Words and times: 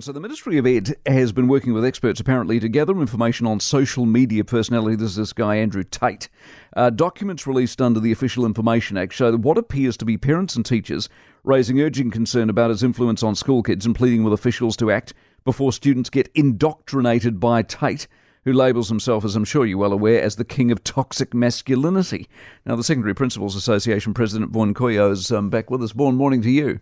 So, 0.00 0.12
the 0.12 0.20
Ministry 0.20 0.58
of 0.58 0.66
Ed 0.66 0.94
has 1.06 1.32
been 1.32 1.48
working 1.48 1.72
with 1.72 1.84
experts 1.84 2.20
apparently 2.20 2.60
to 2.60 2.68
gather 2.68 3.00
information 3.00 3.48
on 3.48 3.58
social 3.58 4.06
media 4.06 4.44
personality. 4.44 4.94
There's 4.94 5.16
this 5.16 5.32
guy, 5.32 5.56
Andrew 5.56 5.82
Tate. 5.82 6.28
Uh, 6.76 6.90
documents 6.90 7.48
released 7.48 7.82
under 7.82 7.98
the 7.98 8.12
Official 8.12 8.46
Information 8.46 8.96
Act 8.96 9.12
show 9.12 9.32
that 9.32 9.40
what 9.40 9.58
appears 9.58 9.96
to 9.96 10.04
be 10.04 10.16
parents 10.16 10.54
and 10.54 10.64
teachers 10.64 11.08
raising 11.42 11.80
urgent 11.80 12.12
concern 12.12 12.48
about 12.48 12.70
his 12.70 12.84
influence 12.84 13.24
on 13.24 13.34
school 13.34 13.60
kids 13.60 13.86
and 13.86 13.96
pleading 13.96 14.22
with 14.22 14.32
officials 14.32 14.76
to 14.76 14.92
act 14.92 15.14
before 15.44 15.72
students 15.72 16.10
get 16.10 16.30
indoctrinated 16.32 17.40
by 17.40 17.62
Tate, 17.62 18.06
who 18.44 18.52
labels 18.52 18.88
himself, 18.88 19.24
as 19.24 19.34
I'm 19.34 19.44
sure 19.44 19.66
you're 19.66 19.78
well 19.78 19.92
aware, 19.92 20.22
as 20.22 20.36
the 20.36 20.44
king 20.44 20.70
of 20.70 20.84
toxic 20.84 21.34
masculinity. 21.34 22.28
Now, 22.64 22.76
the 22.76 22.84
Secondary 22.84 23.16
Principals 23.16 23.56
Association 23.56 24.14
President 24.14 24.52
Vaughan 24.52 24.74
Couillault 24.74 25.10
is 25.10 25.32
um, 25.32 25.50
back 25.50 25.72
with 25.72 25.82
us. 25.82 25.90
Vaughan, 25.90 26.14
morning 26.14 26.40
to 26.42 26.50
you. 26.52 26.78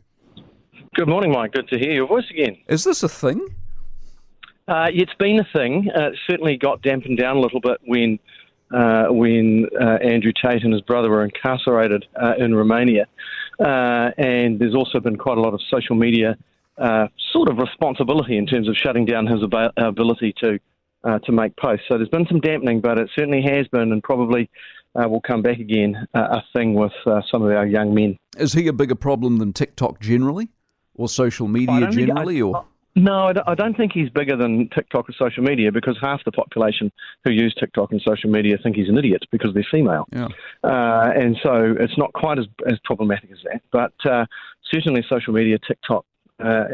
Good 0.97 1.09
morning, 1.09 1.31
Mike. 1.31 1.53
Good 1.53 1.69
to 1.69 1.79
hear 1.79 1.93
your 1.93 2.07
voice 2.07 2.25
again. 2.31 2.57
Is 2.69 2.85
this 2.85 3.03
a 3.03 3.09
thing? 3.09 3.55
Uh, 4.67 4.87
it's 4.91 5.13
been 5.19 5.39
a 5.39 5.47
thing. 5.53 5.91
Uh, 5.95 6.09
it 6.09 6.19
certainly 6.27 6.57
got 6.57 6.81
dampened 6.81 7.19
down 7.19 7.37
a 7.37 7.41
little 7.41 7.61
bit 7.61 7.77
when 7.85 8.19
uh, 8.75 9.09
when 9.11 9.67
uh, 9.79 9.99
Andrew 10.03 10.33
Tate 10.43 10.65
and 10.65 10.73
his 10.73 10.81
brother 10.81 11.11
were 11.11 11.23
incarcerated 11.23 12.07
uh, 12.17 12.33
in 12.39 12.55
Romania. 12.55 13.07
Uh, 13.61 14.11
and 14.17 14.59
there's 14.59 14.75
also 14.75 14.99
been 14.99 15.17
quite 15.17 15.37
a 15.37 15.41
lot 15.43 15.53
of 15.53 15.61
social 15.71 15.97
media 15.97 16.35
sort 17.31 17.51
of 17.51 17.59
responsibility 17.59 18.39
in 18.39 18.47
terms 18.47 18.67
of 18.67 18.75
shutting 18.75 19.05
down 19.05 19.27
his 19.27 19.43
ab- 19.43 19.75
ability 19.77 20.35
to 20.43 20.59
to 21.27 21.31
make 21.31 21.55
posts. 21.57 21.85
So 21.89 21.99
there's 21.99 22.09
been 22.09 22.27
some 22.27 22.41
dampening, 22.41 22.81
but 22.81 22.99
it 22.99 23.11
certainly 23.15 23.43
has 23.43 23.69
been, 23.69 23.93
and 23.93 24.03
probably 24.03 24.49
will 24.95 25.21
come 25.21 25.43
back 25.43 25.59
again, 25.59 26.09
a 26.15 26.43
thing 26.55 26.73
with 26.73 26.93
some 27.31 27.43
of 27.43 27.51
our 27.51 27.67
young 27.67 27.95
men. 27.95 28.17
Is 28.39 28.55
he 28.55 28.67
a 28.67 28.73
bigger 28.73 28.95
problem 28.95 29.37
than 29.37 29.53
TikTok 29.53 30.01
generally? 30.01 30.49
Or 30.97 31.09
social 31.09 31.49
media 31.49 31.89
generally, 31.91 32.43
or? 32.43 32.65
No, 32.99 33.31
I 33.47 33.55
don't 33.55 33.77
think 33.77 33.93
he's 33.93 34.09
bigger 34.09 34.37
than 34.37 34.71
TikTok 34.71 35.11
or 35.11 35.13
social 35.19 35.43
media 35.43 35.71
because 35.71 35.99
half 36.01 36.25
the 36.25 36.33
population 36.33 36.91
who 37.25 37.31
use 37.31 37.55
TikTok 37.61 37.93
and 37.93 38.01
social 38.01 38.31
media 38.31 38.57
think 38.63 38.75
he's 38.75 38.89
an 38.89 38.97
idiot 38.97 39.23
because 39.31 39.53
they're 39.53 39.67
female. 39.71 40.07
Yeah. 40.13 40.29
Uh, 40.65 41.13
and 41.15 41.37
so 41.43 41.77
it's 41.79 41.99
not 41.99 42.15
quite 42.15 42.39
as, 42.39 42.47
as 42.67 42.79
problematic 42.85 43.31
as 43.31 43.39
that. 43.45 43.61
But 43.71 43.93
uh, 44.11 44.25
certainly 44.73 45.05
social 45.11 45.35
media, 45.35 45.59
TikTok, 45.59 46.07
uh, 46.43 46.65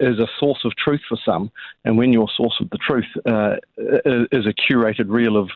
is 0.00 0.18
a 0.18 0.26
source 0.40 0.58
of 0.64 0.72
truth 0.76 1.02
for 1.08 1.18
some. 1.24 1.52
And 1.84 1.96
when 1.96 2.12
your 2.12 2.28
source 2.36 2.56
of 2.60 2.68
the 2.70 2.78
truth 2.78 3.06
uh, 3.24 3.56
is 4.32 4.46
a 4.46 4.72
curated 4.72 5.08
reel 5.08 5.36
of 5.36 5.50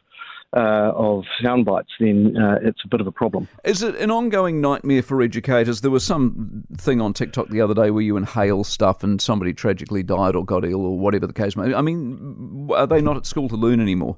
uh, 0.56 0.92
of 0.94 1.24
sound 1.42 1.64
bites, 1.64 1.91
then 1.98 2.36
uh, 2.36 2.58
it's 2.62 2.80
a 2.84 2.88
bit 2.88 3.00
of 3.00 3.06
a 3.06 3.12
problem. 3.12 3.48
Is 3.64 3.83
it 3.83 3.97
an 3.97 4.10
ongoing 4.10 4.60
nightmare 4.60 5.02
for 5.02 5.22
educators? 5.22 5.80
There 5.80 5.91
was 5.91 6.05
some 6.05 6.64
thing 6.77 7.00
on 7.00 7.12
TikTok 7.12 7.48
the 7.48 7.60
other 7.60 7.74
day 7.74 7.91
where 7.91 8.02
you 8.02 8.16
inhale 8.16 8.64
stuff 8.64 9.02
and 9.02 9.20
somebody 9.20 9.52
tragically 9.52 10.02
died 10.02 10.36
or 10.36 10.44
got 10.44 10.64
ill 10.64 10.84
or 10.86 10.98
whatever 10.98 11.27
the 11.27 11.32
case 11.32 11.56
may 11.56 11.69
be. 11.69 11.75
I 11.75 11.82
mean, 11.82 12.69
are 12.75 12.86
they 12.86 13.00
not 13.00 13.16
at 13.16 13.27
school 13.27 13.48
to 13.48 13.56
learn 13.56 13.80
anymore? 13.80 14.16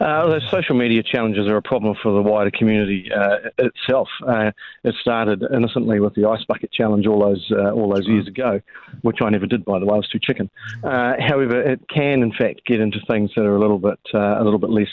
Uh, 0.00 0.26
the 0.26 0.40
social 0.50 0.74
media 0.74 1.02
challenges 1.02 1.46
are 1.48 1.56
a 1.56 1.62
problem 1.62 1.94
for 2.02 2.12
the 2.12 2.22
wider 2.22 2.50
community 2.50 3.10
uh, 3.12 3.36
itself. 3.58 4.08
Uh, 4.26 4.50
it 4.84 4.94
started 5.00 5.42
innocently 5.54 6.00
with 6.00 6.14
the 6.14 6.26
ice 6.26 6.44
bucket 6.46 6.70
challenge 6.72 7.06
all 7.06 7.20
those 7.20 7.46
uh, 7.52 7.72
all 7.72 7.92
those 7.92 8.06
years 8.06 8.26
ago, 8.26 8.60
which 9.02 9.18
I 9.22 9.30
never 9.30 9.46
did, 9.46 9.64
by 9.64 9.78
the 9.78 9.86
way. 9.86 9.94
I 9.94 9.96
was 9.96 10.08
too 10.08 10.18
chicken. 10.22 10.50
Uh, 10.84 11.14
however, 11.18 11.60
it 11.60 11.80
can 11.88 12.22
in 12.22 12.32
fact 12.32 12.62
get 12.66 12.80
into 12.80 12.98
things 13.06 13.30
that 13.36 13.42
are 13.42 13.56
a 13.56 13.60
little 13.60 13.78
bit 13.78 13.98
uh, 14.14 14.40
a 14.40 14.44
little 14.44 14.58
bit 14.58 14.70
less 14.70 14.88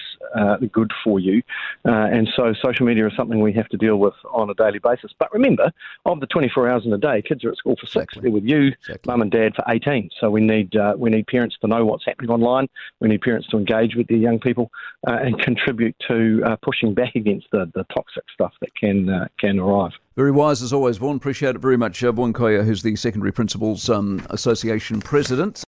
good 0.71 0.91
for 1.03 1.19
you, 1.19 1.41
and 1.83 2.29
so 2.35 2.53
social 2.63 2.85
media 2.85 3.07
is 3.07 3.13
something 3.15 3.41
we 3.41 3.53
have 3.53 3.69
to 3.69 3.77
deal 3.77 3.97
with 3.97 4.13
on 4.31 4.49
a 4.49 4.53
daily 4.53 4.79
basis. 4.79 5.11
But 5.17 5.31
remember, 5.33 5.71
of 6.05 6.19
the 6.19 6.27
24 6.27 6.69
hours 6.69 6.85
in 6.85 6.93
a 6.93 6.97
day, 6.97 7.21
kids 7.21 7.43
are 7.43 7.51
at 7.51 7.57
school 7.57 7.75
for 7.79 7.85
six. 7.85 8.03
Exactly. 8.03 8.21
They're 8.21 8.31
with 8.31 8.43
you, 8.45 8.67
exactly. 8.67 9.11
mum 9.11 9.21
and 9.21 9.31
dad 9.31 9.55
for 9.55 9.63
18. 9.67 10.09
So 10.19 10.29
we 10.29 10.41
need 10.41 10.73
we 10.97 11.09
need 11.09 11.27
parents 11.27 11.57
to 11.61 11.67
know 11.67 11.85
what's 11.85 12.05
happening 12.05 12.29
online. 12.29 12.67
We 12.99 13.09
need 13.09 13.21
parents 13.21 13.47
to 13.49 13.57
engage 13.57 13.95
with 13.95 14.07
their 14.07 14.17
young 14.17 14.39
people 14.39 14.71
uh, 15.07 15.17
and 15.21 15.39
contribute 15.39 15.95
to 16.07 16.41
uh, 16.45 16.55
pushing 16.61 16.93
back 16.93 17.15
against 17.15 17.47
the, 17.51 17.69
the 17.73 17.83
toxic 17.93 18.23
stuff 18.33 18.53
that 18.61 18.75
can 18.75 19.09
uh, 19.09 19.27
can 19.39 19.59
arrive. 19.59 19.91
Very 20.15 20.31
wise 20.31 20.61
as 20.61 20.73
always, 20.73 20.97
Vaughan. 20.97 21.17
Appreciate 21.17 21.55
it 21.55 21.59
very 21.59 21.77
much. 21.77 22.03
Uh, 22.03 22.11
Vaughan 22.11 22.33
Couillault, 22.33 22.65
who's 22.65 22.83
the 22.83 22.95
Secondary 22.95 23.31
Principals 23.31 23.89
um, 23.89 24.25
Association 24.29 25.01
President. 25.01 25.63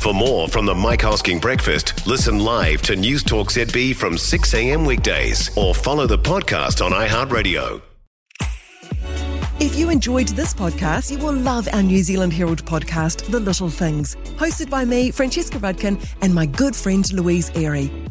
For 0.00 0.14
more 0.14 0.48
from 0.48 0.64
the 0.64 0.74
Mike 0.74 1.00
Hosking 1.00 1.42
Breakfast, 1.42 2.06
listen 2.06 2.38
live 2.38 2.80
to 2.82 2.94
Newstalk 2.94 3.48
ZB 3.48 3.94
from 3.94 4.16
6 4.16 4.54
a.m. 4.54 4.86
weekdays 4.86 5.54
or 5.58 5.74
follow 5.74 6.06
the 6.06 6.16
podcast 6.16 6.82
on 6.82 6.92
iHeartRadio. 6.92 7.82
If 9.60 9.76
you 9.76 9.90
enjoyed 9.90 10.28
this 10.28 10.54
podcast, 10.54 11.10
you 11.10 11.18
will 11.18 11.34
love 11.34 11.68
our 11.74 11.82
New 11.82 12.02
Zealand 12.02 12.32
Herald 12.32 12.64
podcast, 12.64 13.30
The 13.30 13.40
Little 13.40 13.68
Things, 13.68 14.16
hosted 14.38 14.70
by 14.70 14.86
me, 14.86 15.10
Francesca 15.10 15.58
Rudkin, 15.58 16.02
and 16.22 16.34
my 16.34 16.46
good 16.46 16.74
friend 16.74 17.12
Louise 17.12 17.50
Airy. 17.54 17.90